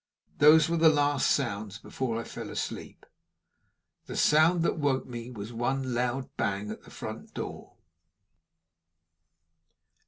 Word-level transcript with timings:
Those 0.39 0.67
were 0.67 0.77
the 0.77 0.89
last 0.89 1.29
sounds 1.29 1.77
before 1.77 2.19
I 2.19 2.23
fell 2.23 2.49
asleep. 2.49 3.05
The 4.07 4.17
sound 4.17 4.63
that 4.63 4.79
woke 4.79 5.05
me 5.05 5.29
was 5.29 5.53
one 5.53 5.93
loud 5.93 6.35
bang 6.37 6.71
at 6.71 6.81
the 6.81 6.89
front 6.89 7.35
door. 7.35 7.73